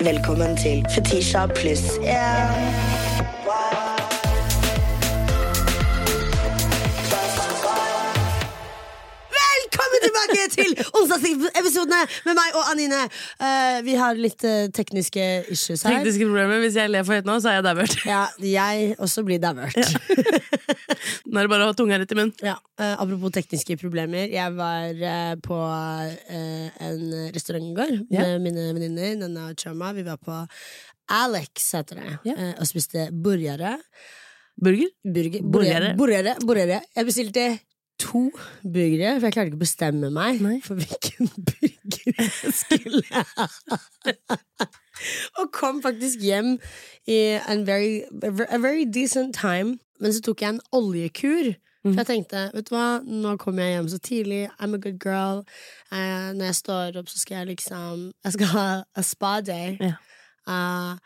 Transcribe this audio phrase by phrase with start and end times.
[0.00, 3.07] Velkommen til Fetisha pluss én.
[10.56, 13.04] til onsdagsepisodene med meg og Anine.
[13.40, 15.98] Uh, vi har litt uh, tekniske issues her.
[15.98, 16.62] Tekniske problemer.
[16.64, 17.96] Hvis jeg ler for høyt nå, så er jeg dauert.
[18.08, 19.76] Ja, jeg også blir dauert.
[21.28, 22.34] Nå er det bare å ha tunga rett i munnen.
[22.44, 24.28] Ja, Uh, apropos tekniske problemer.
[24.30, 25.00] Jeg var
[25.42, 27.00] på en
[27.34, 28.36] restaurant i går yeah.
[28.38, 29.16] med mine venninner.
[29.24, 29.90] Denne Chama.
[29.96, 30.36] Vi var på
[31.10, 32.52] Alex, heter det, yeah.
[32.54, 33.74] og spiste burgere.
[34.58, 34.90] Burger?
[35.02, 35.90] Burger, Burgere.
[35.98, 36.80] burgere, burgere.
[36.96, 37.48] Jeg bestilte
[37.98, 38.30] to
[38.62, 40.58] burgere, for jeg klarte ikke å bestemme meg Nei.
[40.64, 43.48] for hvilken burger jeg skulle ha.
[45.38, 46.56] Og kom faktisk hjem
[47.06, 49.78] i en very, a very decent time.
[50.00, 51.54] Men så tok jeg en oljekur.
[51.84, 51.92] Mm.
[51.92, 54.40] For jeg tenkte, vet du hva, nå kommer jeg hjem så tidlig.
[54.58, 55.44] I'm a good girl.
[55.92, 59.78] Eh, når jeg står opp, så skal jeg liksom Jeg skal ha a spa day.
[59.80, 59.94] Ja.
[60.48, 60.96] Uh,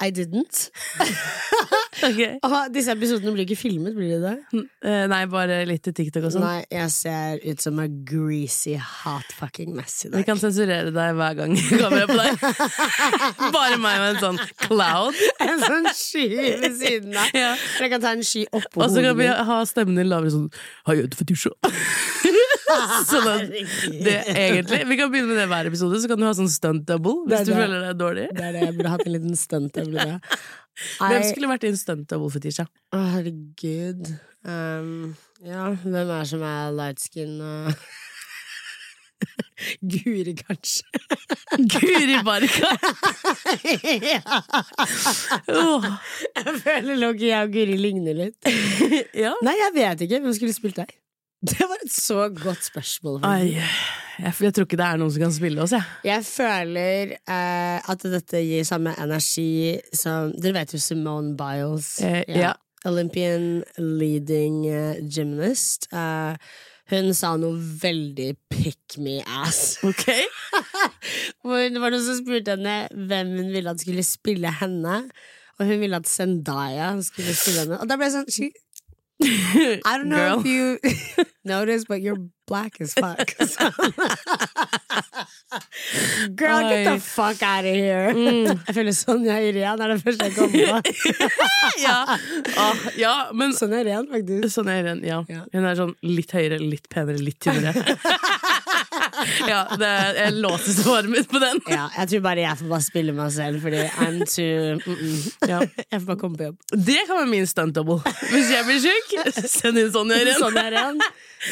[0.00, 0.70] I didn't.
[2.02, 2.38] okay.
[2.72, 4.62] Disse episodene blir ikke filmet, blir de det?
[4.80, 6.44] Eh, Nei, bare litt til TikTok og sånn.
[6.46, 11.18] Nei, jeg ser ut som a greasy, hot fucking mess i Vi kan sensurere deg
[11.18, 12.40] hver gang vi kommer på deg.
[13.56, 15.20] Bare meg med en sånn cloud.
[15.44, 16.26] En sånn sky
[16.64, 17.36] ved siden av.
[17.36, 17.52] Ja.
[17.82, 20.48] Jeg kan ta en sky oppå Og så kan vi ha stemmen din lavere sånn
[20.88, 21.12] Har jeg?
[23.10, 23.26] Sånn
[24.04, 26.84] det egentlig Vi kan begynne med det hver episode, så kan du ha sånn stunt
[26.88, 27.58] double hvis du det.
[27.60, 28.26] føler deg dårlig.
[28.36, 29.72] Det er det, jeg burde hatt en liten stunt.
[29.78, 30.20] double.
[31.00, 32.66] Hvem skulle vært din stunt double Fetisha?
[32.94, 34.12] å, herregud.
[34.46, 35.10] Um,
[35.44, 37.74] ja, hvem er som er light skin og
[39.92, 40.86] Guri, kanskje.
[41.74, 42.70] Guri Barka!
[45.50, 45.84] Åh,
[46.38, 48.48] Jeg føler nok jeg og Guri ligner litt.
[49.16, 49.34] ja.
[49.44, 50.22] Nei, jeg vet ikke.
[50.24, 50.94] Hvem skulle spilt deg?
[51.48, 53.20] Det var et så godt spørsmål.
[53.24, 53.54] Ai,
[54.20, 55.86] jeg, jeg tror ikke det er noen som kan spille oss, jeg.
[56.04, 61.94] Jeg føler eh, at dette gir samme energi som Dere vet jo Simone Biles.
[62.04, 62.52] Eh, ja.
[62.88, 65.88] Olympian leading eh, gymnast.
[65.96, 66.36] Eh,
[66.90, 69.78] hun sa noe veldig pick me ass.
[69.86, 70.08] Ok?
[71.44, 75.04] Hvor det var noen som spurte henne hvem hun ville at skulle spille henne.
[75.60, 77.78] Og hun ville at Zendaya skulle spille henne.
[77.80, 78.52] Og da ble jeg sånn
[79.84, 80.40] I don't know Girl.
[80.40, 80.78] if you
[81.44, 82.16] notice, but you're
[82.46, 83.36] black as fuck.
[86.34, 88.08] Girl, get the fuck out of here.
[88.10, 90.80] I Jeg føler Sonja Irén er det første jeg kommer på.
[91.82, 91.98] ja.
[92.56, 94.48] Ah, ja, men Sonja Irén, faktisk.
[94.54, 95.20] Sånn er Irene, ja.
[95.28, 95.44] Ja.
[95.52, 97.96] Hun er sånn litt høyere, litt penere, litt tynnere.
[99.48, 101.62] Ja, det, jeg låser svaret mitt på den.
[101.70, 105.48] Ja, jeg tror bare jeg får bare spille meg selv, fordi I'm too mm -mm.
[105.48, 105.60] Ja.
[105.90, 106.56] Jeg får bare komme på jobb.
[106.70, 108.00] Det kan være min stunt double.
[108.32, 111.00] Hvis jeg blir sjuk, send inn Sonja Irén.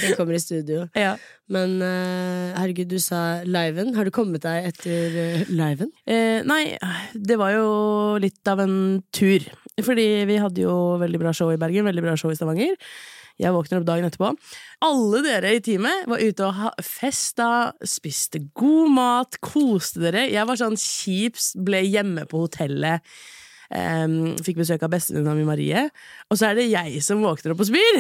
[0.02, 0.88] Den kommer i studio.
[0.94, 1.16] Ja.
[1.48, 3.94] Men uh, herregud, du sa liven.
[3.96, 5.90] Har du kommet deg etter uh, liven?
[6.06, 6.76] Eh, nei,
[7.14, 7.68] det var jo
[8.20, 9.46] litt av en tur.
[9.78, 12.76] Fordi vi hadde jo veldig bra show i Bergen, veldig bra show i Stavanger.
[13.38, 14.32] Jeg våkner opp dagen etterpå.
[14.86, 17.48] Alle dere i teamet var ute og ha festa,
[17.86, 20.26] spiste god mat, koste dere.
[20.32, 23.04] Jeg var sånn kjip, ble hjemme på hotellet.
[23.68, 25.82] Um, fikk besøk av bestevenninna mi Marie,
[26.32, 27.98] og så er det jeg som våkner opp og spyr!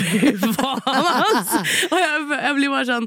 [0.58, 1.62] Faen, altså!
[1.88, 3.06] Og jeg, jeg blir bare sånn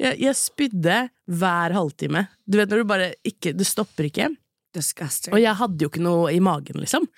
[0.00, 1.02] jeg, jeg spydde
[1.36, 2.24] hver halvtime.
[2.48, 4.30] Du vet når du bare ikke Det stopper ikke.
[4.74, 5.34] Disgusting.
[5.34, 7.08] Og jeg hadde jo ikke noe i magen, liksom.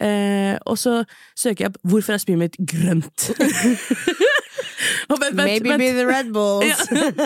[0.00, 0.98] Eh, og så
[1.38, 3.30] søker jeg opp hvorfor er spyet mitt grønt.
[5.08, 5.80] vent, vent, Maybe vent.
[5.80, 6.66] be the Red Bulls.
[6.68, 6.76] Ja.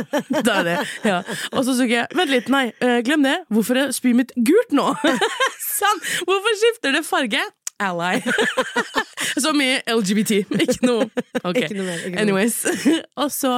[0.46, 0.76] Da er det.
[1.04, 1.18] Ja.
[1.52, 3.36] Og så søker jeg Vent litt, nei, eh, glem det.
[3.50, 4.86] Hvorfor er spyet mitt gult nå?
[5.64, 6.02] Sann!
[6.28, 7.42] Hvorfor skifter det farge?
[7.82, 8.20] Ally.
[9.42, 10.44] så mye LGBT.
[10.62, 11.08] Ikke noe
[11.42, 11.58] Ok.
[11.58, 12.20] Ikke noe mer, ikke.
[12.22, 12.60] Anyways.
[13.18, 13.56] og så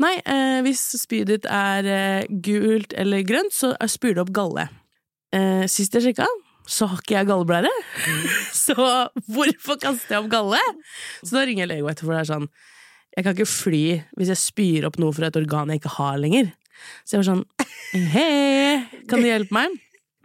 [0.00, 4.70] Nei, eh, hvis spyet ditt er eh, gult eller grønt, så spyr det opp galle.
[5.36, 6.26] Eh, sist jeg sjekka,
[6.70, 7.70] så har ikke jeg galleblære.
[8.64, 8.76] så
[9.30, 10.60] hvorfor kaster jeg opp galle?
[11.22, 12.48] Så da ringer jeg lege etterfor det er sånn
[13.16, 13.84] Jeg kan ikke fly
[14.18, 16.50] hvis jeg spyr opp noe fra et organ jeg ikke har lenger.
[17.04, 17.44] Så jeg var sånn
[18.14, 19.78] Hei, kan du hjelpe meg?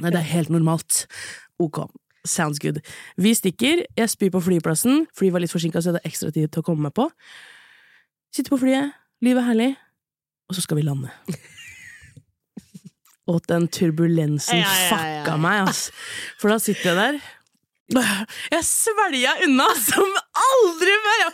[0.03, 1.05] Nei, det er helt normalt.
[1.61, 1.85] Ok.
[2.25, 2.81] Sounds good.
[3.21, 3.85] Vi stikker.
[3.97, 5.05] Jeg spyr på flyplassen.
[5.17, 7.07] Flyet var litt forsinka, så jeg hadde ekstra tid til å komme meg på.
[8.33, 8.97] Sitter på flyet.
[9.25, 9.69] Livet er herlig.
[10.49, 11.13] Og så skal vi lande.
[13.27, 15.23] Og den turbulensen Ja, ja, ja, ja.
[15.23, 15.87] fucka meg, ass.
[16.41, 17.15] For da sitter jeg der.
[18.51, 21.33] Jeg svelga unna som aldri før!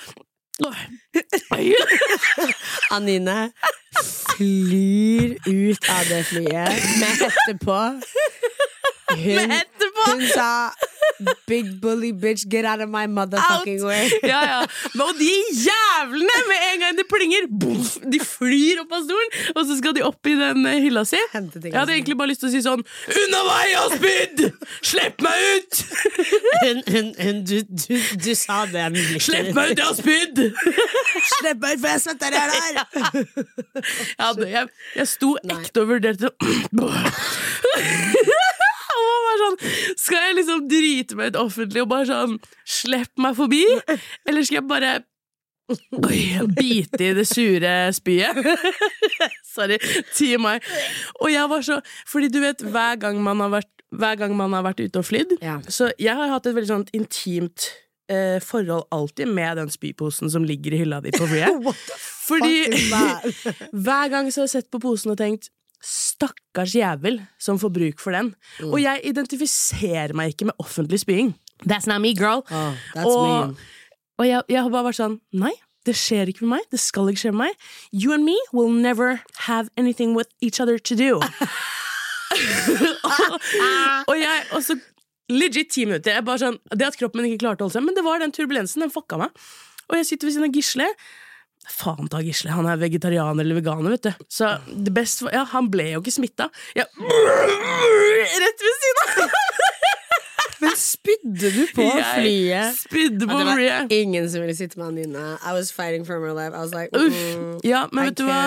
[2.95, 3.37] Anine
[4.35, 7.79] flyr ut av det flyet med hette på.
[9.21, 9.51] Hun,
[10.05, 10.47] hun sa
[11.47, 13.87] Big bully bitch, get out of my motherfucking Out.
[13.87, 14.11] way.
[14.23, 14.65] Ja, ja.
[15.03, 15.31] Og de
[15.65, 19.95] jævlene, med en gang det plinger, boff, de flyr opp av stolen, og så skal
[19.97, 21.17] de opp i den eh, hylla si.
[21.33, 22.83] Jeg hadde egentlig bare lyst til å si sånn
[23.21, 24.39] Unna meg, spydd!
[24.91, 25.73] Slipp meg ut!
[26.61, 28.83] Hun, hun, hun, du, du, du sa det
[29.23, 30.37] Slipp meg ut, spydd!
[31.37, 32.61] Slipp meg ut, for jeg svetter i hjel her!
[34.51, 34.65] Jeg,
[34.95, 36.27] jeg, sto ekte og vurderte
[39.41, 39.57] sånn,
[39.99, 42.37] Skal jeg liksom drite meg ut offentlig og bare sånn
[42.79, 43.63] Slipp meg forbi?
[44.29, 44.93] Eller skal jeg bare
[45.71, 48.39] Oi, bite i det sure spyet?
[49.55, 49.77] Sorry.
[50.17, 50.57] TMI.
[51.21, 51.77] Og jeg var så
[52.09, 55.07] Fordi du vet, hver gang man har vært, hver gang man har vært ute og
[55.07, 55.59] flydd Ja.
[55.67, 57.69] Så jeg har hatt et veldig sånt intimt
[58.11, 61.71] eh, forhold alltid med den spyposen som ligger i hylla di på flyet.
[62.27, 62.65] Fordi
[63.85, 65.51] hver gang så har jeg sett på posen og tenkt
[65.81, 68.33] Stakkars jævel som får bruk for den.
[68.59, 68.71] Mm.
[68.71, 71.33] Og jeg identifiserer meg ikke med offentlig spying.
[71.65, 72.45] That's not me, girl.
[72.49, 73.57] Oh, that's og
[74.21, 75.53] og jeg, jeg har bare vært sånn Nei,
[75.87, 76.67] det skjer ikke med meg.
[76.69, 77.67] Det skal ikke skje med meg.
[77.89, 81.17] You and me will never have anything with each other to do.
[81.17, 81.25] og,
[84.11, 84.77] og jeg Og så
[85.31, 86.19] legit ti minutter.
[86.19, 88.21] Jeg bare sånn, det at kroppen min ikke klarte å holde seg, men det var
[88.21, 88.83] den turbulensen.
[88.83, 89.29] Den fucka meg.
[89.89, 90.87] Og jeg sitter ved siden av Gisle.
[91.69, 94.25] Faen ta Gisle, han er vegetarianer eller veganer, vet du.
[94.33, 96.47] Så det beste var, ja, han ble jo ikke smitta.
[96.77, 96.85] Ja,
[98.41, 99.37] rett ved siden av!
[100.61, 102.75] Men spydde du på Jeg flyet?
[102.83, 105.23] spydde på Ja, det var ingen som ville sitte med han inne.
[105.41, 106.53] I was fighting for my life.
[106.53, 107.15] I was like, Uff.
[107.37, 108.43] mm, Ja, men I vet du hva?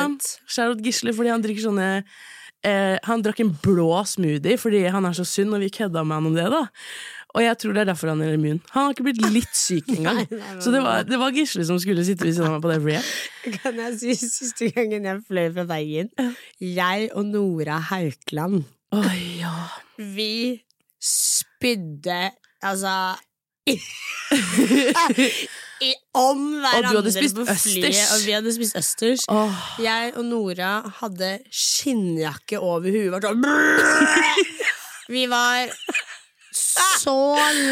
[0.46, 1.88] Charlotte Gisle, fordi han drikker sånne
[2.62, 6.20] eh, Han drakk en blå smoothie fordi han er så sunn, og vi kødda med
[6.20, 6.62] han om det, da.
[7.35, 8.61] Og jeg tror det er derfor han er immun.
[8.71, 10.21] Han har ikke blitt litt syk engang.
[10.23, 12.53] Nei, nei, nei, Så det var, det var Gisle som skulle sitte ved siden av
[12.57, 13.05] meg på det flyet.
[13.61, 16.09] Kan jeg si siste gangen jeg fløy fra Bergen?
[16.63, 18.63] Jeg og Nora Haukeland,
[18.95, 19.11] Oh,
[19.41, 19.51] ja.
[19.99, 20.63] vi
[21.03, 22.29] spydde
[22.63, 22.93] altså
[23.67, 23.75] i,
[25.89, 29.25] i, om hverandre hadde spist på flyet, og vi hadde spist østers.
[29.33, 29.51] Oh.
[29.83, 33.27] Jeg og Nora hadde skinnjakke over huet.
[33.27, 33.43] Sånn.
[35.15, 35.69] Vi var
[37.05, 37.15] så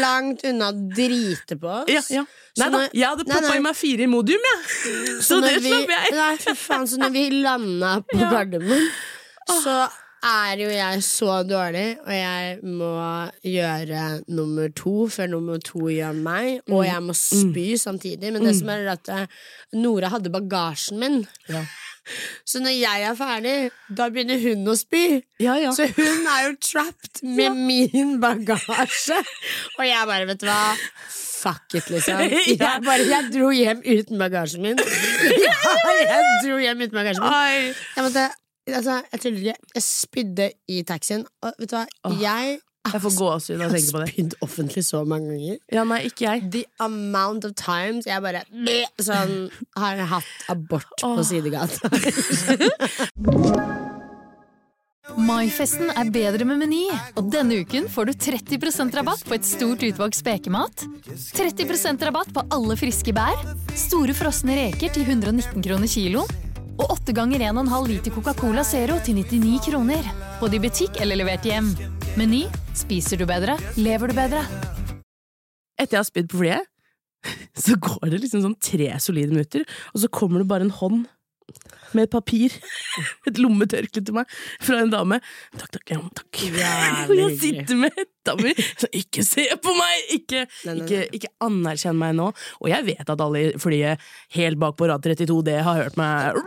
[0.01, 1.89] langt unna å drite på oss.
[1.91, 2.23] Ja, ja.
[2.61, 4.61] Nei da, jeg hadde poppa i meg fire Imodium, jeg.
[4.69, 6.13] Så, så det slapp jeg.
[6.19, 8.29] Nei, for faen, så når vi landa på Ja.
[8.35, 8.85] Gardermoen,
[9.49, 9.77] så
[10.23, 12.91] er jo jeg så dårlig, og jeg må
[13.43, 16.75] gjøre nummer to før nummer to gjør meg, Mm.
[16.77, 18.31] og jeg må spy samtidig.
[18.31, 19.25] Men det som er at eh,
[19.75, 21.17] Nora hadde bagasjen min.
[22.45, 23.55] Så når jeg er ferdig,
[23.97, 25.21] da begynner hun å spy.
[25.43, 25.71] Ja, ja.
[25.75, 29.19] Så hun er jo trapped med min bagasje.
[29.77, 30.61] Og jeg bare, vet du hva
[31.43, 32.21] Fuck it, liksom.
[32.47, 34.77] Jeg, bare, jeg dro hjem uten bagasjen min.
[35.43, 37.73] Ja, jeg dro hjem uten bagasjen min.
[37.97, 38.29] Jeg måtte
[38.63, 39.71] Altså, jeg tuller ikke.
[39.75, 41.25] Jeg spydde i taxien.
[41.43, 44.07] Og vet du hva, jeg Jeg får gåsehud av har tenke på det.
[44.11, 45.59] spydd offentlig så mange ganger.
[45.71, 46.49] Ja, nei, ikke jeg.
[46.51, 49.47] The amount of times jeg bare bleh, Sånn
[49.79, 51.87] har jeg hatt abort på sidegata.
[55.23, 56.85] Maifesten er bedre med Meny,
[57.19, 60.85] og denne uken får du 30% rabatt på et stort utvalgt spekemat.
[61.37, 63.37] 30% rabatt på alle friske bær,
[63.77, 69.19] store frosne reker til 119 kroner kiloen, og 8 ganger 1,5 liter Coca-Cola Zero til
[69.21, 70.07] 99 kroner.
[70.41, 71.69] Både i butikk eller levert hjem.
[72.17, 72.47] Meny
[72.77, 74.43] spiser du bedre, lever du bedre.
[75.79, 76.69] Etter jeg har spydd på flyet,
[77.65, 81.03] så går det liksom sånn tre solide minutter, og så kommer det bare en hånd
[81.93, 82.53] med et papir,
[83.29, 84.29] et lommetørkle til meg,
[84.63, 85.19] fra en dame.
[85.59, 86.39] Takk, takk, ja, takk.
[86.47, 90.07] Jævlig Og jeg sitter med hetta mi, så ikke se på meg!
[90.15, 92.29] Ikke, Nei, nei, ikke, ikke anerkjenn meg nå.
[92.63, 94.07] Og jeg vet at alle i flyet
[94.39, 96.39] helt bak på rad 32D har hørt meg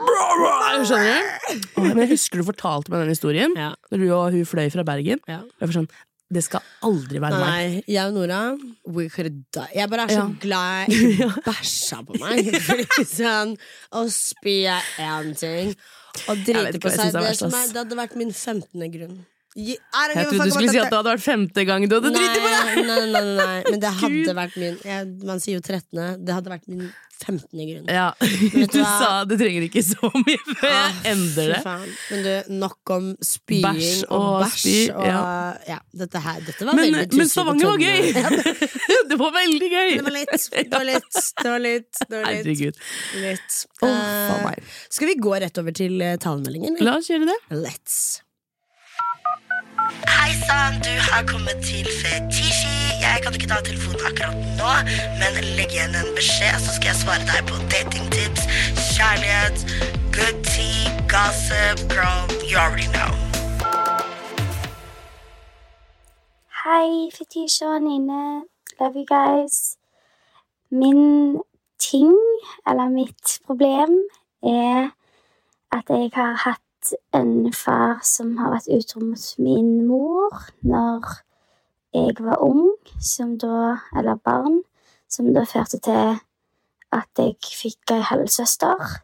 [0.86, 1.78] Skjønner du?
[1.86, 3.70] Men jeg husker du fortalte meg den historien, Ja.
[3.92, 5.22] når du og hun fløy fra Bergen.
[5.30, 5.42] Ja.
[5.60, 5.88] Jeg var sånn,
[6.32, 7.46] det skal aldri være meg.
[7.46, 8.40] Nei, jeg og Nora
[8.96, 9.66] we could die.
[9.76, 10.26] Jeg bare er så Ja.
[10.42, 12.50] glad jeg bæsja på meg.
[13.06, 13.54] Sånn
[13.92, 15.70] og spy er én ting,
[16.26, 17.42] å vet drite på seg det, ass.
[17.46, 18.90] er, det hadde vært min 15.
[18.96, 19.16] grunn.
[19.56, 19.78] Jeg
[20.12, 22.60] trodde du skulle si at det hadde vært femte gang du hadde driti på deg!
[22.68, 24.78] Nei, nei, nei, nei, men det hadde vært min
[25.24, 26.24] Man sier jo 13.
[26.26, 27.48] Det hadde vært min 15.
[27.56, 27.86] grunn.
[27.88, 31.60] Ja, du sa det trenger ikke så mye før jeg Ah, endrer det.
[32.10, 34.66] Men du, nok om spying og bæsj.
[34.92, 35.78] og, ja.
[35.96, 38.12] dette her Dette var Men, men Stavanger var gøy!
[39.10, 39.96] Det var veldig gøy!
[39.96, 42.04] Det var litt, det var litt, det var litt.
[42.12, 42.84] Herregud.
[43.22, 43.58] litt.
[43.86, 46.76] Eh, skal vi gå rett over til uh, talemeldingen?
[46.84, 47.38] La oss gjøre det.
[47.54, 48.25] Let's.
[49.86, 52.78] Hei sann, du har kommet til Fetisji.
[53.04, 54.72] Jeg kan ikke ta telefonen akkurat nå,
[55.20, 58.48] men legg igjen en beskjed, så skal jeg svare deg på datingtips,
[58.96, 59.62] kjærlighet,
[60.16, 63.12] good tea, gossip, girl, you already know.
[66.64, 68.42] Hei, Fetisha og Nine.
[68.80, 69.76] Love you guys.
[70.70, 71.38] Min
[71.78, 72.14] ting,
[72.66, 73.90] eller mitt problem,
[74.42, 74.90] er
[75.72, 76.65] at jeg har hatt
[77.16, 80.34] en far som har vært utro mot min mor
[80.66, 81.06] når
[81.96, 84.60] jeg var ung, som da, eller barn,
[85.08, 86.18] som da førte til
[86.92, 88.96] at jeg fikk ei halvsøster.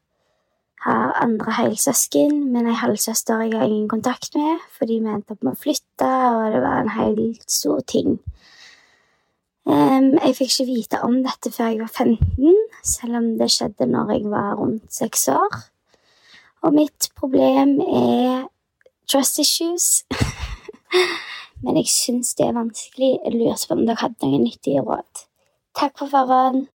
[0.82, 5.44] Har andre helsøsken, men ei halvsøster jeg har ingen kontakt med, for de mente at
[5.46, 8.18] man å flytte, og det var en helt stor ting.
[9.62, 13.86] Um, jeg fikk ikke vite om dette før jeg var 15, selv om det skjedde
[13.86, 15.60] når jeg var rundt seks år.
[16.62, 18.44] Og mitt problem er
[19.10, 19.88] trust issues.
[21.62, 23.16] Men jeg syns det er vanskelig.
[23.24, 25.24] Jeg lurte på om dere hadde noen nyttige råd.
[25.78, 26.66] Takk for forhånd.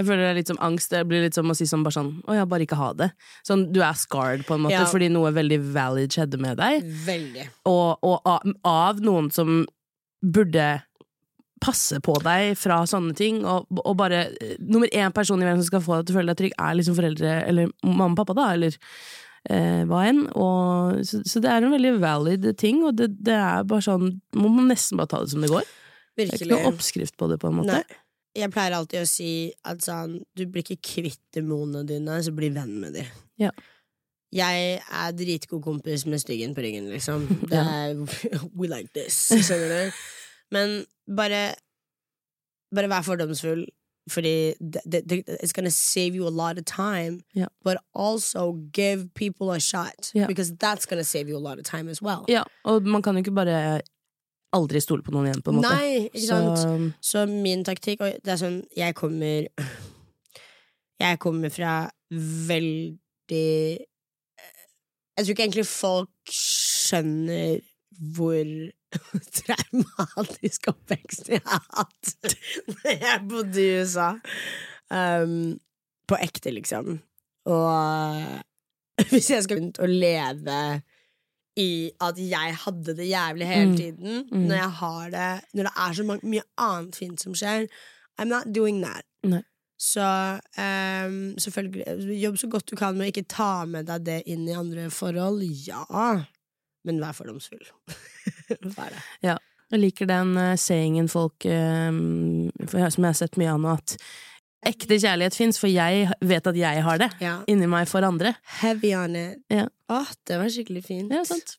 [0.00, 0.92] Jeg føler det er litt som angst.
[0.94, 3.10] Det blir litt som å si sånn bare sånn Å ja, bare ikke ha det.
[3.44, 4.86] Sånn, du er scarred på en måte Ja.
[4.88, 6.86] fordi noe veldig valid skjedde med deg.
[7.04, 7.48] Veldig.
[7.68, 9.66] Og, og av, av noen som
[10.24, 10.70] burde
[11.60, 15.62] passe på deg fra sånne ting, og, og bare eh, Nummer én person i verden
[15.62, 18.20] som skal få deg til å føle deg trygg, er liksom foreldre, eller mamma og
[18.22, 18.76] pappa, da, eller
[19.48, 20.22] eh, hva enn.
[20.34, 24.14] Og, så, så det er en veldig valid ting, og det, det er bare sånn
[24.36, 25.66] Man må nesten bare ta det som det går.
[26.18, 26.38] Virkelig.
[26.38, 27.80] Det er ikke noe oppskrift på det, på en måte.
[27.80, 28.00] Nei.
[28.38, 32.52] Jeg pleier alltid å si at sånn Du blir ikke kvitt demonene dine, så bli
[32.54, 33.10] venn med dem.
[33.42, 33.50] Ja.
[34.30, 37.26] Jeg er dritgod kompis med styggen på ryggen, liksom.
[37.50, 37.98] Det er,
[38.58, 40.00] we like this, skjønner du?
[40.52, 40.84] Men
[41.16, 41.54] bare
[42.70, 43.64] Bare vær fordomsfull,
[44.10, 47.22] fordi det, det, it's gonna save you a lot of time.
[47.34, 47.48] Yeah.
[47.64, 50.28] But also give people a shot, yeah.
[50.28, 52.24] because that's gonna save you a lot of time as well.
[52.28, 53.80] Ja, og man kan jo ikke bare
[54.52, 55.70] aldri stole på noen igjen, på en måte.
[55.74, 56.58] Nei, ikke sant?
[56.58, 56.72] Så,
[57.10, 59.48] Så min taktikk og det er sånn, Jeg kommer
[61.00, 61.90] Jeg kommer fra
[62.20, 62.98] veldig
[65.16, 67.60] Jeg tror ikke egentlig folk skjønner
[68.16, 68.46] hvor
[69.40, 72.14] traumatisk oppvekst jeg har hatt
[72.82, 74.08] da jeg bodde i USA.
[74.90, 75.58] Um,
[76.10, 76.96] på ekte, liksom.
[77.46, 78.24] Og
[79.12, 80.62] hvis jeg skal begynne å leve
[81.60, 81.68] i
[82.02, 83.76] at jeg hadde det jævlig hele Mm.
[83.76, 84.44] tiden, Mm.
[84.48, 87.66] når jeg har det Når det er så mye annet fint som skjer
[88.20, 89.04] I'm not doing that.
[89.24, 89.42] Nei.
[89.80, 90.04] Så
[90.60, 94.46] um, selvfølgelig, jobb så godt du kan med å ikke ta med deg det inn
[94.48, 95.40] i andre forhold.
[95.66, 95.84] Ja,
[96.86, 97.62] men vær fordomsfull.
[98.76, 99.04] vær det.
[99.70, 101.92] Jeg liker den uh, sayingen folk uh,
[102.66, 103.96] for Som jeg har sett mye av nå, at
[104.66, 107.38] ekte kjærlighet fins, for jeg vet at jeg har det Ja.
[107.48, 108.34] inni meg for andre.
[108.60, 109.40] Heavy on it.
[109.48, 109.68] Ja.
[109.88, 111.12] Åh, det var skikkelig fint.
[111.14, 111.56] Ja, sant.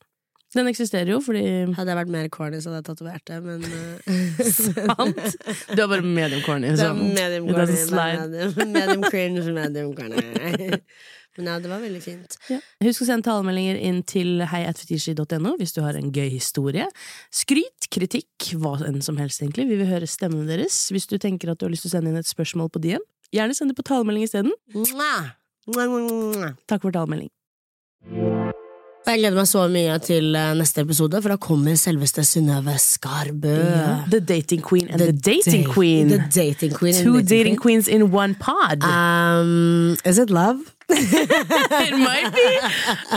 [0.52, 1.40] Den eksisterer jo, fordi
[1.72, 4.42] Hadde jeg vært mer corny, så hadde jeg tatovert det, men uh...
[4.58, 5.22] Sant.
[5.72, 6.74] Du er bare medium corny.
[6.76, 7.00] Sånn.
[7.16, 7.78] medium corny.
[7.96, 10.82] Medium, medium cringe, medium corny.
[11.38, 12.34] Men ja, det var veldig fint.
[12.84, 16.84] Husk å sende talemeldinger inn til heiatfetisji.no hvis du har en gøy historie.
[17.32, 19.64] Skryt, kritikk, hva enn som helst, egentlig.
[19.70, 20.76] Vi vil høre stemmene deres.
[20.92, 23.00] Hvis du tenker at du har lyst til å sende inn et spørsmål på DM,
[23.32, 24.52] gjerne send det på talemelding isteden.
[26.68, 27.30] Takk for talemelding.
[29.02, 33.56] Jeg gleder meg så mye til eh, neste episode, for da kommer selveste Synnøve Skarbø.
[34.12, 36.12] The dating queen and the, dating date- queen.
[36.12, 36.94] The dating queen.
[37.00, 38.84] Two dating, dating queens in one pod.
[38.86, 40.60] Um, is it love?
[40.92, 42.48] It might be!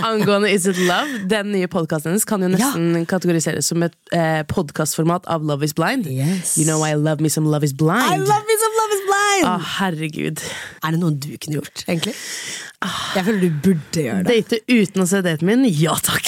[0.02, 4.42] Angående Is It Love, den nye podkasten hennes kan jo nesten kategoriseres som et eh,
[4.50, 6.08] podkastformat av Love Is Blind.
[6.10, 6.56] Yes.
[6.58, 8.06] You know I love me some Love Is Blind.
[8.08, 9.48] I love me some love is blind!
[9.50, 10.44] Ah, herregud.
[10.84, 12.16] Er det noe du kunne gjort, egentlig?
[13.16, 14.36] Jeg føler du burde gjøre det.
[14.46, 15.66] Date uten å se daten min?
[15.74, 16.28] Ja takk!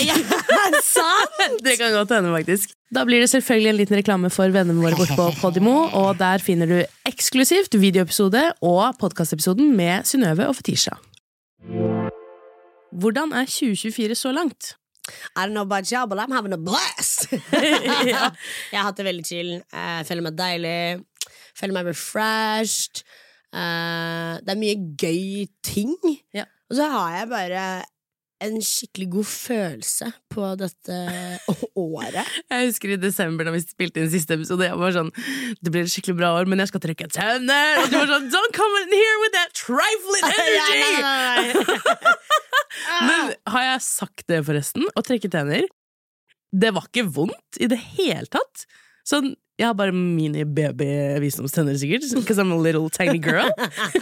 [0.88, 1.38] Sant?
[1.66, 2.74] Det kan godt hende, faktisk.
[2.94, 6.42] Da blir det selvfølgelig en liten reklame for vennene våre borte på Podimo, og der
[6.44, 6.78] finner du
[7.08, 10.96] eksklusivt videoepisode og podkastepisoden med Synnøve og Fetisha.
[12.92, 14.76] Hvordan er 2024 så langt?
[15.36, 17.32] I don't know about you, but I'm having a blast!
[17.32, 18.32] Ja.
[18.72, 19.52] Jeg har hatt det veldig chill.
[19.74, 21.06] Jeg føler meg deilig.
[21.58, 23.04] Føler meg refreshed.
[23.56, 25.96] Eh, det er mye gøy ting.
[26.36, 26.46] Ja.
[26.70, 27.64] Og så har jeg bare
[28.44, 30.98] en skikkelig god følelse på dette
[31.82, 32.28] året.
[32.52, 34.68] Jeg husker i desember da vi spilte inn siste episode.
[34.68, 35.10] Jeg var sånn,
[35.62, 37.82] Det blir et skikkelig bra år, men jeg skal trekke tenner!
[37.82, 41.78] Og du var sånn Don't come in here with that trifling energy!
[43.08, 44.86] Men har jeg sagt det, forresten?
[44.96, 45.66] Å trekke tenner?
[46.54, 48.68] Det var ikke vondt i det hele tatt.
[49.08, 53.50] Sånn, jeg har bare mini-baby-visdomstenner, sikkert, because I'm a little tiny girl.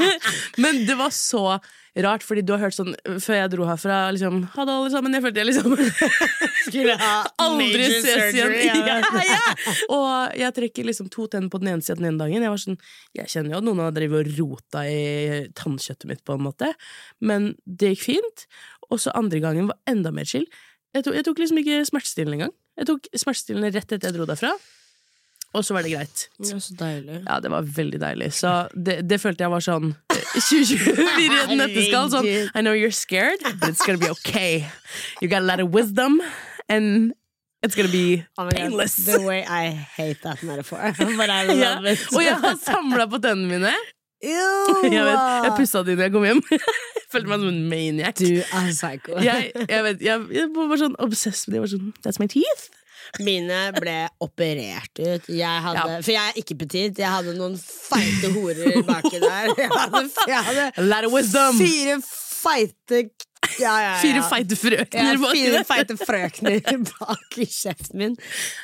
[0.63, 1.59] Men det var så
[2.03, 2.91] rart, fordi du har hørt sånn
[3.23, 5.15] før jeg dro herfra liksom, Ha det, alle sammen.
[5.15, 5.77] Jeg følte jeg liksom
[6.65, 8.55] Skulle ha aldri ses igjen.
[8.65, 8.97] Ja,
[9.29, 9.39] ja.
[9.95, 12.43] Og jeg trekker liksom to tenner på den ene siden den ene dagen.
[12.43, 12.79] Jeg var sånn,
[13.15, 16.73] jeg kjenner jo at noen har drevet og rota i tannkjøttet mitt, på en måte.
[17.23, 18.47] Men det gikk fint.
[18.91, 20.49] Og så andre gangen var enda mer chill.
[20.95, 22.55] Jeg tok, jeg tok liksom ikke smertestillende engang.
[22.75, 24.51] Jeg tok smertestillende rett etter jeg dro derfra,
[25.55, 26.25] og så var det greit.
[26.43, 27.21] Ja, så deilig.
[27.25, 28.29] Ja, det var veldig deilig.
[28.35, 32.09] Så det, det følte jeg var sånn eh, 2024 i et nøtteskall.
[32.13, 34.65] Sånn I know you're scared, but it's gonna be okay.
[35.21, 36.19] You got a lot of wisdom,
[36.67, 37.13] and
[37.63, 38.97] it's gonna be Oh God, painless.
[39.07, 40.93] The way I hate that metaphor.
[41.17, 42.03] But I love it.
[42.13, 43.73] Og jeg har samla på tennene mine.
[44.25, 44.89] Ew!
[44.89, 46.43] Jeg, vet, jeg pussa de når jeg kom hjem.
[47.05, 48.17] Jeg følte meg som en maniac.
[48.19, 49.13] Du er psycho.
[49.23, 51.69] Jeg, jeg, vet, jeg, jeg var sånn obsessed med det.
[51.71, 52.65] Sånn, That's my teeth.
[53.23, 55.29] Mine ble operert ut.
[55.29, 56.01] Jeg hadde, Ja.
[56.01, 56.99] For jeg er ikke petit.
[56.99, 59.53] Jeg hadde noen feite horer baki der.
[59.57, 60.65] Jeg hadde, jeg hadde
[61.59, 63.05] fire feite
[63.59, 63.95] ja, ja, ja.
[64.01, 66.59] Fire feite frøkner baki fire feite frøkner
[66.91, 68.15] bak i kjeften min.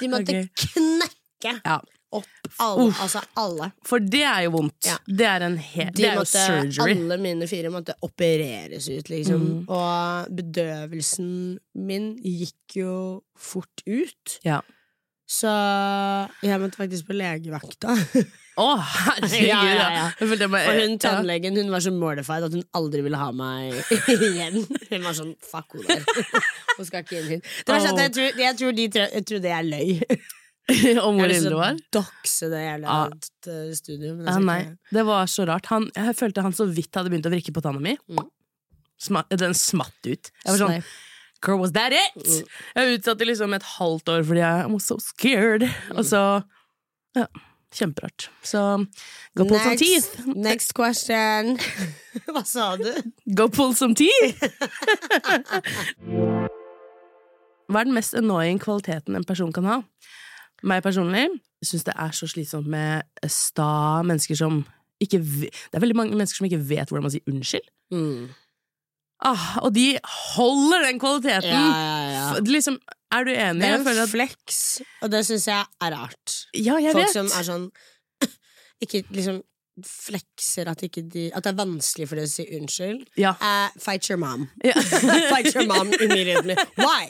[0.02, 0.48] De måtte okay.
[0.68, 1.80] knekke Ja,
[2.12, 2.90] opp alle.
[3.04, 3.70] Altså alle.
[3.88, 4.90] for det er jo vondt.
[4.90, 4.98] Ja.
[5.08, 6.98] Det er en helt De Det er jo måtte, surgery.
[6.98, 9.48] alle mine fire måtte opereres ut, liksom.
[9.48, 9.64] Mm.
[9.72, 11.32] Og bedøvelsen
[11.88, 12.94] min gikk jo
[13.38, 14.38] fort ut.
[14.48, 14.60] Ja.
[15.32, 15.52] Så
[16.44, 17.96] jeg måtte faktisk på legevakta.
[18.60, 19.46] Å, herregud!
[19.48, 20.08] Ja, ja, ja.
[20.20, 23.78] Og hun tannlegen hun var så mortified at hun aldri ville ha meg
[24.12, 24.60] igjen.
[24.90, 26.44] Hun var sånn fuck henne der.
[26.78, 27.48] Hun skal ikke inn hit.
[27.64, 30.20] Det var sånn jeg, tror, jeg, tror de tror, jeg trodde jeg løy.
[31.06, 31.80] Om hvor Jeg ille det var?
[31.92, 33.10] dokse det jævla Ah.
[33.48, 34.12] eh, studio.
[34.14, 34.60] Ja, jeg skal nei,
[34.94, 35.66] det var så rart.
[35.74, 37.98] Han, jeg følte han så vidt hadde begynt å vrikke på tanna mi.
[38.10, 38.28] Mm.
[39.42, 40.30] Den smatt ut.
[40.46, 40.86] Jeg var sånn Sleip.
[41.42, 42.14] Girl, was that it?
[42.22, 42.46] Mm.
[42.78, 45.64] Jeg utsatte liksom et halvt år fordi jeg was so scared.
[45.66, 45.98] Mm.
[45.98, 46.22] Og så
[47.18, 47.26] Ja,
[47.76, 48.30] kjemperart.
[48.46, 48.62] Så
[49.36, 50.14] go pull some teeth.
[50.28, 51.58] Next, next question.
[52.30, 52.94] Hva sa du?
[53.36, 54.38] Go pull some teeth!
[57.72, 59.78] Hva er den mest annoying kvaliteten en person kan ha?
[60.68, 61.28] Meg personlig
[61.66, 64.64] syns det er så slitsomt med sta mennesker som
[65.02, 67.70] ikke Det er veldig mange mennesker som ikke vet hvordan man sier unnskyld.
[67.90, 68.28] Mm.
[69.26, 69.86] Ah, og de
[70.36, 71.50] holder den kvaliteten!
[71.50, 72.42] Ja, ja, ja.
[72.46, 72.78] Liksom,
[73.14, 73.62] er du enig?
[73.62, 74.60] Det er en flex,
[75.02, 76.36] og det syns jeg er rart.
[76.58, 77.14] ja, jeg Folk vet.
[77.14, 77.68] som er sånn
[78.86, 79.42] Ikke liksom
[79.86, 83.06] flekser at, ikke de, at det er vanskelig for dem å si unnskyld.
[83.18, 83.32] Ja.
[83.42, 84.50] Uh, fight your mom.
[84.66, 84.76] Ja.
[85.34, 86.58] fight your mom immediately.
[86.78, 87.10] Why?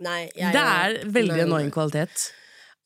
[0.00, 2.30] Nei, jeg, Det er veldig annoying kvalitet.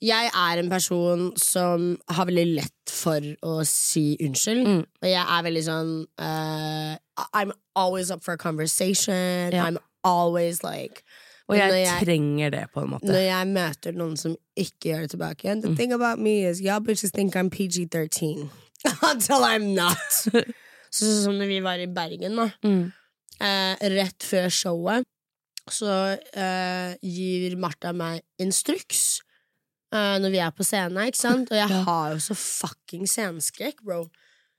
[0.05, 4.67] Jeg er en person som har veldig lett for å si unnskyld.
[4.69, 4.81] Mm.
[5.01, 6.97] Og jeg er veldig sånn uh,
[7.33, 9.53] I'm always up for a conversation.
[9.55, 9.65] Ja.
[9.65, 11.01] I'm always like
[11.49, 13.09] Og jeg, jeg- trenger det, på en måte.
[13.09, 15.77] Når jeg møter noen som ikke gjør det tilbake igjen The Mm.
[15.77, 18.49] thing about me is y'all bitches think I'm PG-13
[19.11, 19.99] Until I'm not
[20.95, 22.93] Så Sånn som når vi var i Bergen da Mm.
[23.41, 25.05] eh, Rett før showet
[25.73, 25.89] Så
[26.37, 29.21] eh, gir Martha meg instruks
[29.95, 31.51] eh, Når vi er på scenen, ikke sant?
[31.51, 34.03] Og jeg har jo så fucking sceneskrekk, bro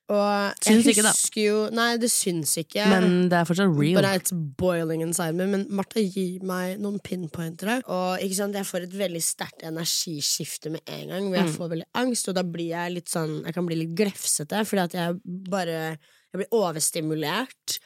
[0.07, 3.97] Og jeg husker ikke, jo Nei, det syns ikke Men det er fortsatt real.
[3.97, 5.47] But it's boiling inside me.
[5.49, 7.79] Men Martha gir meg noen pinpointere.
[7.89, 11.25] Og ikke sant, jeg får et veldig sterkt energiskifte med en gang.
[11.31, 11.55] Hvor jeg Mm.
[11.57, 14.83] får veldig angst, og da blir jeg litt sånn Jeg kan bli litt glefsete, fordi
[14.85, 15.19] at jeg
[15.49, 17.79] bare Jeg blir overstimulert.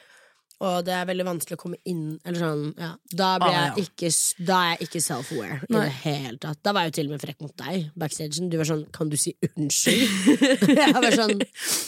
[0.60, 3.86] Og det er veldig vanskelig å komme inn Eller sånn, ja Da, blir Ah, jeg
[3.88, 4.10] ikke,
[4.44, 6.60] da er jeg ikke self-aware i det hele tatt.
[6.66, 8.50] Da var jeg jo til og med frekk mot deg backstagen.
[8.52, 10.04] Du var sånn Kan du si unnskyld?
[10.82, 11.40] jeg var sånn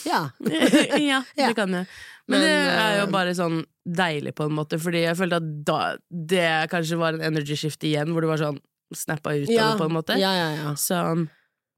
[0.08, 0.22] Ja.
[1.10, 1.50] ja, Ja.
[1.50, 1.90] det kan jeg.
[2.30, 5.40] Men, Men, det er jo eh, bare sånn deilig på en måte, fordi jeg følte
[5.42, 8.60] at da, det kanskje var en energy shift igjen, hvor du var sånn
[8.94, 9.72] snappa ut ja.
[9.72, 10.18] av det, på en måte.
[10.22, 10.74] Ja, ja, ja.
[10.78, 11.00] Så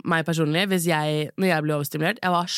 [0.04, 2.50] meg personlig, jeg, når jeg ble overstimulert Jeg var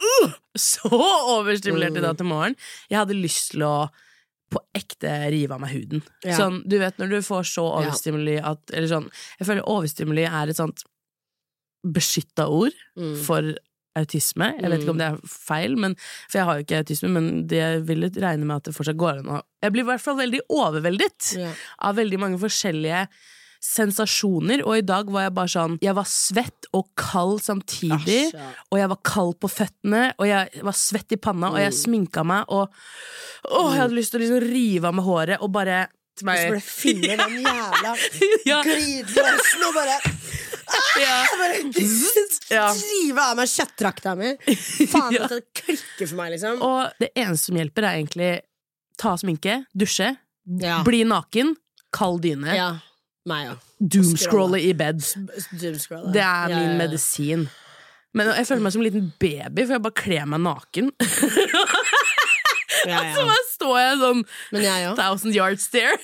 [0.00, 2.02] uh, så overstimulert i Mm.
[2.08, 2.56] dag til morgen.
[2.90, 3.74] Jeg hadde lyst til å
[4.50, 6.00] på ekte rive av meg huden.
[6.24, 6.34] Ja.
[6.36, 9.06] Sånn, du vet når du får så overstimuli at Eller sånn
[9.38, 10.82] Jeg føler overstimuli er et sånt
[11.86, 13.16] beskytta ord Mm.
[13.24, 13.54] for
[13.96, 14.52] autisme.
[14.60, 15.94] Jeg vet ikke om det er feil, men,
[16.28, 18.96] for jeg har jo ikke autisme, men det vil jeg regne med at det fortsatt
[19.00, 21.52] går an å Jeg blir i hvert fall veldig overveldet Ja.
[21.80, 23.08] av veldig mange forskjellige
[23.60, 28.40] sensasjoner, og i dag var jeg bare sånn Jeg var svett og kald samtidig, Æsj,
[28.72, 31.78] og jeg var kald på føttene, og jeg var svett i panna, og jeg Mm.
[31.82, 32.68] sminka meg, og
[33.50, 36.48] Å, jeg hadde lyst til å liksom rive av meg håret og bare til meg
[36.50, 37.94] bare finne den jævla
[38.50, 40.00] ja, glidelåsen og bare
[41.00, 41.14] ja.
[42.50, 42.66] Ja.
[42.74, 44.32] drive av meg kjøttdrakta mi.
[44.90, 45.26] Faen, Ja.
[45.30, 46.60] det klikker for meg, liksom.
[46.62, 48.30] Og det eneste som hjelper, er egentlig
[49.00, 50.16] ta sminke, dusje,
[50.60, 50.82] Ja.
[50.86, 51.56] bli naken,
[51.92, 52.70] kald dyne, Ja.
[53.30, 53.64] Meg òg.
[53.94, 55.00] doomscrolle i bed.
[55.60, 56.12] Doomscroller.
[56.14, 56.78] Det er min ja, ja.
[56.82, 57.46] medisin.
[58.16, 60.90] Men jeg føler meg som en liten baby, for jeg bare kler meg naken.
[62.88, 63.26] Ja, Så ja.
[63.28, 64.20] bare står jeg sånn
[64.54, 64.94] Men jeg òg.
[64.96, 65.98] thousand yard stare.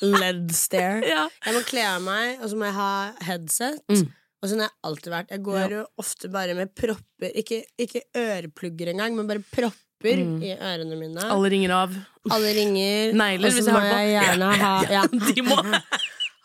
[0.00, 1.02] Led stare.
[1.12, 1.26] Ja.
[1.44, 2.90] Jeg må kle av meg, og så må jeg ha
[3.26, 3.82] headset.
[3.92, 4.06] Mm.
[4.42, 5.34] Og sånn har jeg alltid vært.
[5.36, 7.34] Jeg går jo ofte bare med propper.
[7.42, 10.40] Ikke, ikke øreplugger engang, men bare propper Mm.
[10.42, 11.22] i ørene mine.
[11.30, 11.92] Alle ringer av.
[12.34, 13.12] Alle ringer.
[13.14, 14.00] Negler, så hvis jeg har på.
[14.00, 15.02] jeg gjerne ha ja.
[15.12, 15.58] De må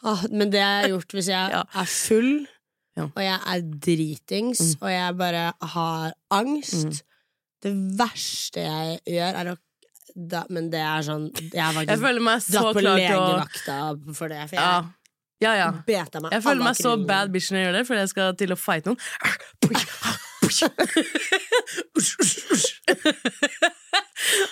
[0.05, 1.61] Ah, men det jeg har gjort hvis jeg Ja.
[1.81, 2.33] er full,
[2.97, 3.03] Ja.
[3.13, 7.03] og jeg er dritings, og jeg bare har angst
[7.61, 9.55] Det verste jeg gjør, er å
[10.17, 13.75] da, Men det er sånn Jeg har Jeg føler meg så dratt på legevakta
[14.17, 14.47] for det.
[14.49, 14.81] For jeg Ja,
[15.41, 15.53] ja.
[15.53, 15.71] ja.
[16.31, 18.57] Jeg føler meg så bad bitch når jeg gjør det, fordi jeg skal til å
[18.57, 18.97] fighte noen.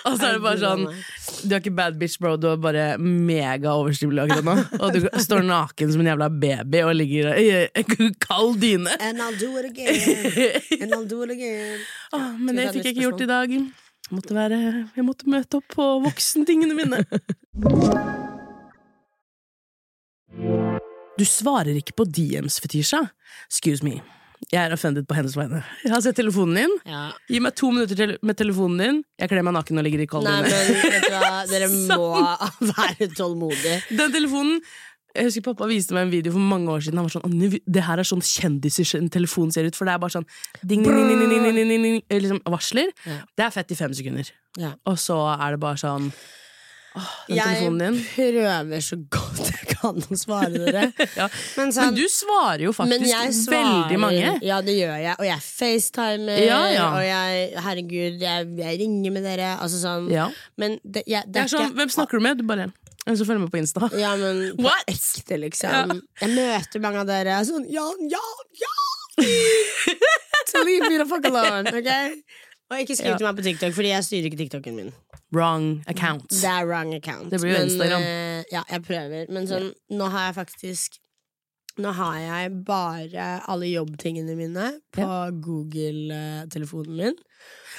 [0.06, 0.84] Og så er det bare sånn
[1.46, 2.34] Du er ikke bad bitch, bro.
[2.40, 4.82] Du er bare mega overstimulert akkurat nå.
[4.82, 8.94] Og du står naken som en jævla baby og ligger i en kald dyne.
[9.00, 9.96] And I'll do it again.
[10.80, 11.82] And I'll do it again.
[12.16, 13.56] Åh, men det fikk jeg ikke gjort i dag.
[14.14, 14.58] Måtte, være,
[14.94, 17.02] jeg måtte møte opp på voksentingene mine.
[21.16, 23.02] Du svarer ikke på DMs, Fetisha.
[23.48, 23.98] Excuse me.
[24.52, 25.62] Jeg er offended på hennes vegne.
[25.82, 26.74] Jeg har sett telefonen din.
[26.86, 27.06] Ja.
[27.30, 28.98] Gi meg to minutter til med telefonen din.
[29.18, 30.50] Jeg kler meg naken og ligger i Nei, dyne.
[30.50, 32.10] men vet du hva, dere må
[32.74, 33.80] være tålmodige.
[33.96, 34.60] Den telefonen
[35.16, 36.98] jeg husker Pappa viste meg en video for mange år siden.
[37.00, 39.76] Han var sånn, «Anne, Det her er sånn kjendiser en telefon ser ut.
[39.78, 40.26] For det er bare sånn
[40.60, 42.92] ding, ding, ding, ding, ding, ding, ding, ding, eh, liksom varsler.
[43.06, 43.22] Ja.
[43.32, 44.28] Det er fett i fem sekunder.
[44.60, 44.74] Ja.
[44.84, 46.10] Og så er det bare sånn
[47.28, 47.68] Jeg
[48.14, 50.84] prøver så godt jeg kan å svare dere.
[51.16, 51.26] Ja.
[51.56, 54.32] Men, så, Men du svarer jo faktisk svarer, veldig mange.
[54.44, 55.14] Ja, det gjør jeg.
[55.18, 56.86] Og jeg facetimer, Ja, ja.
[56.96, 59.52] og jeg Herregud, jeg, jeg ringer med dere.
[59.62, 60.10] Altså sånn.
[60.60, 62.40] Men det, jeg, Det er sånn, Hvem snakker du med?
[62.40, 62.70] Du bare
[63.06, 63.86] En som følger med på Insta.
[63.96, 66.00] Ja, men på ekte, liksom.
[66.22, 67.38] Jeg møter mange av dere.
[67.38, 68.24] er Sånn, ja, ja,
[68.64, 68.74] ja!
[70.46, 71.90] So leave me the fuck alone, ok?
[72.66, 74.90] Og ikke skriv til meg på TikTok, Fordi jeg styrer ikke TikToken min.
[75.34, 76.28] Wrong account.
[76.30, 77.30] Det er wrong account.
[77.30, 78.02] Det blir jo Men, Instagram.
[78.02, 79.26] Uh, ja, jeg prøver.
[79.32, 81.02] Men sånn, nå har jeg faktisk
[81.76, 85.08] Nå har jeg bare alle jobbtingene mine på
[85.44, 87.18] Google-telefonen min.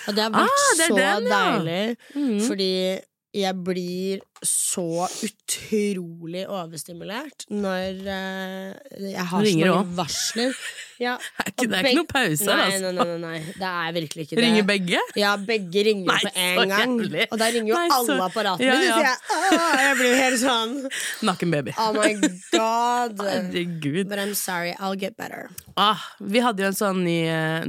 [0.06, 1.40] Og det har vært Ah, så den, ja.
[1.58, 2.48] deilig, -hmm.
[2.48, 3.00] fordi
[3.38, 10.54] jeg blir så utrolig overstimulert når uh, jeg har så mange varsler.
[10.98, 12.90] Ja, Det er ikke, det er ikke noe pause her, Nei, altså.
[12.90, 14.42] nei, nei, nei, det er virkelig ikke det.
[14.48, 15.02] Ringer begge?
[15.22, 16.96] Ja, begge ringer Nei, på en gang.
[16.98, 17.28] jævlig.
[17.28, 18.96] Og da ringer jo Nei, så- alle apparatene Ja, ja.
[18.96, 20.74] så jeg, å, jeg blir helt sånn
[21.30, 21.76] Naken baby.
[21.78, 22.10] Oh my
[22.56, 23.22] god.
[23.30, 24.10] Herregud.
[24.10, 25.52] But I'm sorry, I'll get better.
[25.78, 27.20] Ah, vi hadde jo en sånn ny,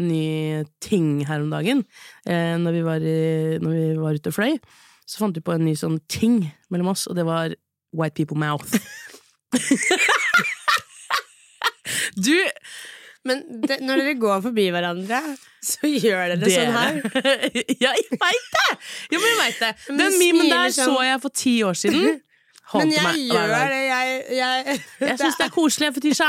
[0.00, 1.84] ny ting her om dagen.
[2.24, 3.18] Eh, når, vi var i,
[3.60, 4.56] når vi var ute og fløy,
[5.08, 6.42] så fant vi på en ny sånn ting
[6.72, 7.54] mellom oss, og det var
[7.96, 8.76] White People Mouth.
[12.26, 12.36] du
[13.24, 15.20] Men det, når dere går forbi hverandre,
[15.64, 16.92] så gjør dere sånn her.
[17.84, 18.70] ja, jeg veit det!
[19.12, 19.72] Ja, men jeg vet det.
[19.88, 20.92] Men Den du memen der sånn.
[20.92, 22.04] så jeg for ti år siden.
[22.68, 23.70] Men jeg meg gjør dag.
[23.72, 26.26] det, jeg, jeg Jeg syns det er koselig, Fetisha.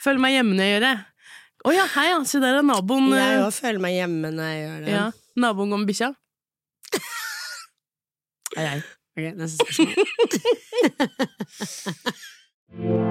[0.00, 0.94] Føler meg hjemme når jeg gjør det.
[1.68, 2.16] Å ja, hei, ja.
[2.30, 3.10] Se der er naboen.
[3.12, 4.94] Jeg eh, òg føler meg hjemme når jeg gjør det.
[4.96, 5.04] ja,
[5.44, 6.08] naboen går med bikkja.
[8.56, 8.82] Ei, ei.
[9.12, 9.92] Ok, neste spørsmål.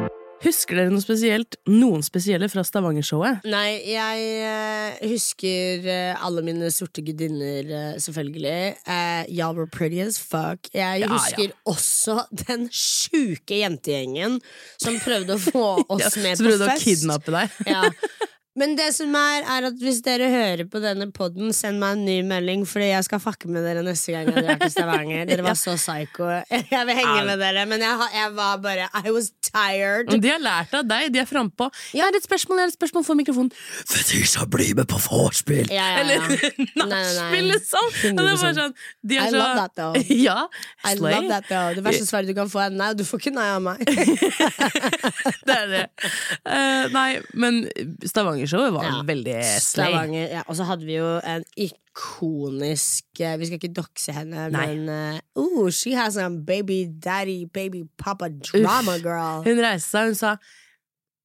[0.42, 3.44] Husker dere noe spesielt, noen spesielle fra Stavanger-showet?
[3.46, 8.72] Nei, jeg eh, husker eh, alle mine sorte gudinner, eh, selvfølgelig.
[8.88, 10.66] Uh, Y'all were pretty as fuck.
[10.74, 14.40] Jeg Ja, husker også den sjuke jentegjengen
[14.82, 17.62] som prøvde å få oss Ja, med fest Som prøvde å kidnappe deg.
[17.70, 17.86] Ja.
[18.60, 22.02] Men det som er, er at hvis dere hører på denne podden, send meg en
[22.04, 25.24] ny melding, Fordi jeg skal fucke med dere neste gang jeg drar til Stavanger.
[25.30, 26.28] Dere var så psycho.
[26.76, 30.12] Jeg vil henge med dere, men jeg, jeg var bare I was tired.
[30.22, 31.68] De har lært av deg, de er frampå.
[31.96, 33.52] Jeg har et spørsmål, jeg har et spørsmål for mikrofonen.
[33.92, 35.68] Fetisha, bli med på vorspiel!
[35.72, 36.02] Ja, ja, ja.
[36.02, 37.92] Eller nachspiel, liksom!
[38.02, 38.76] Det er bare sånn,
[39.12, 40.12] de er I så, love that, though.
[40.28, 40.38] Ja,
[40.88, 41.76] I love that though.
[41.78, 43.84] Det verste svaret du kan få er nei, du får ikke nei av meg.
[45.48, 45.84] Det er det.
[46.46, 47.62] Uh, nei, men
[48.06, 49.02] Stavanger-showet var Ja.
[49.08, 49.92] veldig slay.
[49.92, 50.44] Stavanger, ja.
[50.48, 51.46] Og så hadde vi jo en
[51.92, 54.76] ikonisk Vi skal ikke dokse henne, Nei.
[54.76, 59.44] men uh, oh, she has a baby daddy, baby papa drama girl.
[59.44, 60.36] Hun reiste seg hun sa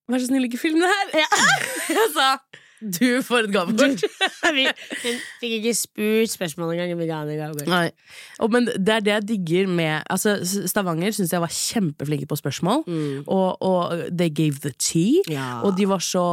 [0.07, 1.26] Vær så snill, ikke film det her!
[1.98, 2.37] Jeg sa
[2.76, 4.02] du får et gavekort.
[4.44, 6.98] Hun fikk ikke spurt spørsmål engang.
[6.98, 7.94] Vi ga henne gavekort.
[8.38, 12.37] Og, men det er det jeg digger med altså, Stavanger syns jeg var kjempeflinke på
[12.37, 12.85] spørsmål.
[12.87, 13.24] Mm.
[13.26, 15.24] Og, og they gave the tea.
[15.31, 15.62] Ja.
[15.64, 16.26] Og de var så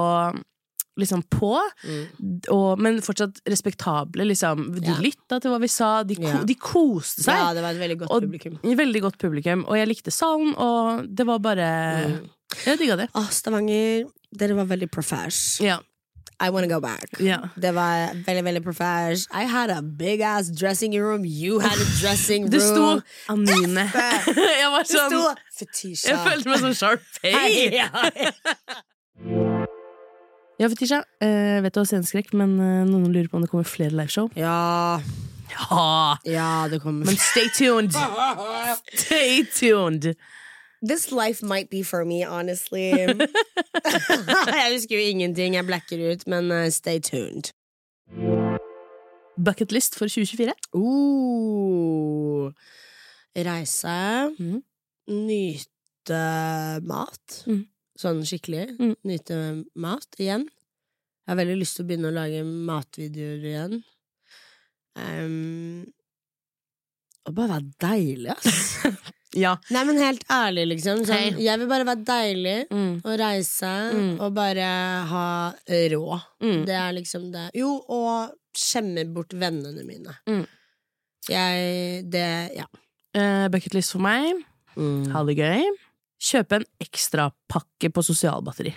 [0.99, 2.41] liksom på, Mm.
[2.53, 4.25] og, men fortsatt respektable.
[4.29, 4.75] Liksom.
[4.79, 4.95] De Ja.
[5.01, 6.43] lytta til hva vi sa, de, ko, Ja.
[6.43, 7.33] de koste seg.
[7.35, 8.59] ja, det var et veldig godt Og- publikum.
[8.63, 9.65] Veldig godt publikum.
[9.67, 12.29] Og jeg likte salen, og det var bare Mm.
[12.65, 13.09] Jeg digga det.
[13.15, 14.05] Åh, Stavanger,
[14.37, 15.59] dere var veldig profesh.
[15.61, 15.79] Ja.
[16.39, 17.05] I wanna go back.
[17.21, 17.47] Yeah.
[17.57, 19.27] Det var veldig, veldig profesh.
[19.31, 21.23] I had a big ass dressing room.
[21.25, 22.49] You had a dressing room.
[22.51, 23.89] Det sto Anine.
[24.61, 26.09] jeg var sånn Fetisha.
[26.09, 27.71] Jeg følte meg som Sharpay.
[29.23, 29.65] Ja,
[30.59, 30.69] ja.
[30.69, 33.91] Fetisha, eh, vet du har sceneskrekk, men eh, noen lurer på om det kommer flere
[33.95, 34.29] liveshow.
[34.35, 35.01] ja,
[35.53, 36.17] Ja!
[36.25, 37.93] ja, det kommer Men stay tuned!
[38.93, 40.15] Stay tuned!
[40.85, 42.89] This life might be for me, honestly.
[42.91, 47.51] jeg husker jo ingenting, jeg blacker ut, men uh, stay tuned.
[49.39, 50.51] Bucketlist for 2024?
[50.75, 52.51] Uh,
[53.35, 53.95] reise.
[54.39, 54.59] Mm.
[55.07, 56.19] Nyte
[56.83, 57.43] mat.
[57.47, 57.63] Mhm.
[57.99, 58.67] Sånn skikkelig.
[58.79, 58.95] Mm.
[59.05, 59.39] Nyte
[59.75, 60.47] mat igjen.
[61.23, 63.75] Jeg har veldig lyst til å begynne å lage matvideoer igjen.
[64.99, 65.85] Um,
[67.23, 68.63] og bare være deilig, ass.
[69.33, 69.55] Ja.
[69.73, 70.99] Nei, men helt ærlig, liksom.
[71.09, 72.99] Sånn, jeg vil bare være deilig Mm.
[73.01, 74.19] og reise Mm.
[74.21, 74.67] og bare
[75.09, 75.23] ha
[75.67, 76.21] råd.
[76.43, 76.59] Mm.
[76.67, 77.47] Det er liksom det.
[77.57, 80.13] Jo, og skjemme bort vennene mine.
[80.29, 80.45] Mm.
[81.27, 82.65] Jeg Det Ja.
[83.15, 84.45] Bucket bucketlist for meg.
[84.77, 85.65] Ha det gøy.
[86.33, 88.73] Kjøpe en ekstrapakke på sosialbatteri.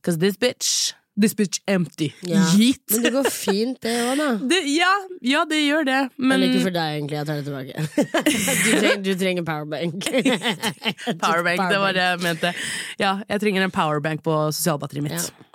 [0.00, 2.08] Because this bitch This bitch empty.
[2.22, 2.40] Ja.
[2.56, 2.80] Yeet.
[2.90, 4.28] Men det går fint, det òg, da.
[4.50, 4.92] Det, ja,
[5.26, 7.18] ja, det gjør det, men Eller ikke for deg, egentlig.
[7.18, 7.84] Jeg tar det tilbake.
[8.64, 10.06] du, trenger, du trenger powerbank.
[11.24, 12.52] Powerbank, det var det jeg mente.
[13.02, 15.26] Ja, jeg trenger en powerbank på sosialbatteriet mitt.
[15.28, 15.48] Ja.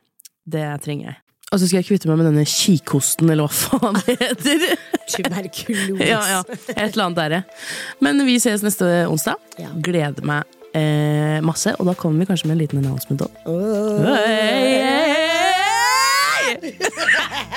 [0.57, 1.21] Det trenger jeg.
[1.53, 4.67] Og så skal jeg kvitte meg med denne kikhosten, eller hva faen det heter.
[5.15, 6.09] Tuberkulose.
[6.09, 6.43] ja, ja,
[6.75, 7.65] et eller annet der.
[8.03, 9.39] Men vi ses neste onsdag.
[9.85, 13.31] Gleder meg eh, masse, og da kommer vi kanskje med en liten announcement òg.
[13.45, 14.05] Åh.
[14.05, 15.13] Hey, hey,
[15.61, 16.71] hey.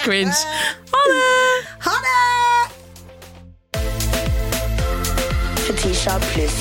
[0.05, 0.39] Cringe.
[0.93, 1.67] Ha det!
[1.87, 2.25] Ha det!
[5.67, 6.59] Fetisha pluss.